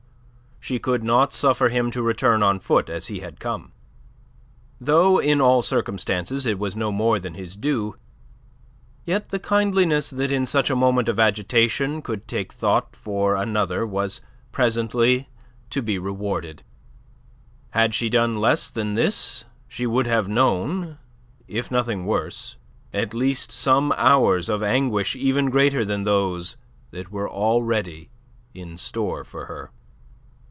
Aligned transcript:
She 0.63 0.77
could 0.77 1.03
not 1.03 1.33
suffer 1.33 1.69
him 1.69 1.89
to 1.89 2.03
return 2.03 2.43
on 2.43 2.59
foot 2.59 2.87
as 2.87 3.07
he 3.07 3.21
had 3.21 3.39
come. 3.39 3.71
Though 4.79 5.17
in 5.19 5.41
all 5.41 5.61
the 5.61 5.67
circumstances 5.67 6.45
it 6.45 6.59
was 6.59 6.75
no 6.75 6.91
more 6.91 7.17
than 7.17 7.33
his 7.33 7.55
due, 7.55 7.95
yet 9.03 9.29
the 9.29 9.39
kindliness 9.39 10.11
that 10.11 10.29
in 10.31 10.45
such 10.45 10.69
a 10.69 10.75
moment 10.75 11.09
of 11.09 11.19
agitation 11.19 12.03
could 12.03 12.27
take 12.27 12.53
thought 12.53 12.95
for 12.95 13.35
another 13.35 13.87
was 13.87 14.21
presently 14.51 15.27
to 15.71 15.81
be 15.81 15.97
rewarded. 15.97 16.61
Had 17.71 17.95
she 17.95 18.07
done 18.07 18.37
less 18.39 18.69
than 18.69 18.93
this, 18.93 19.45
she 19.67 19.87
would 19.87 20.05
have 20.05 20.27
known 20.27 20.99
if 21.47 21.71
nothing 21.71 22.05
worse 22.05 22.57
at 22.93 23.15
least 23.15 23.51
some 23.51 23.91
hours 23.97 24.47
of 24.47 24.61
anguish 24.61 25.15
even 25.15 25.49
greater 25.49 25.83
than 25.83 26.03
those 26.03 26.55
that 26.91 27.09
were 27.11 27.27
already 27.29 28.11
in 28.53 28.77
store 28.77 29.23
for 29.23 29.47
her. 29.47 29.71